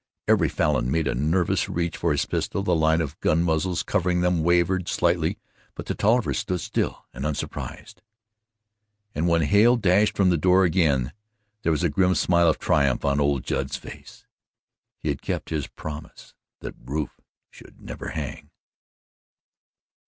Every 0.27 0.49
Falin 0.49 0.89
made 0.89 1.07
a 1.07 1.13
nervous 1.13 1.69
reach 1.69 1.95
for 1.95 2.11
his 2.11 2.25
pistol, 2.25 2.63
the 2.63 2.73
line 2.75 3.01
of 3.01 3.19
gun 3.19 3.43
muzzles 3.43 3.83
covering 3.83 4.21
them 4.21 4.41
wavered 4.41 4.87
slightly, 4.87 5.37
but 5.75 5.85
the 5.85 5.93
Tollivers 5.93 6.39
stood 6.39 6.59
still 6.61 7.05
and 7.13 7.23
unsurprised, 7.23 8.01
and 9.13 9.27
when 9.27 9.43
Hale 9.43 9.75
dashed 9.75 10.17
from 10.17 10.31
the 10.31 10.39
door 10.39 10.63
again, 10.65 11.13
there 11.61 11.71
was 11.71 11.83
a 11.83 11.87
grim 11.89 12.15
smile 12.15 12.47
of 12.49 12.57
triumph 12.57 13.05
on 13.05 13.19
old 13.19 13.43
Judd's 13.43 13.77
face. 13.77 14.25
He 14.97 15.09
had 15.09 15.21
kept 15.21 15.51
his 15.51 15.67
promise 15.67 16.33
that 16.61 16.73
Rufe 16.83 17.21
should 17.51 17.79
never 17.79 18.07
hang. 18.07 18.49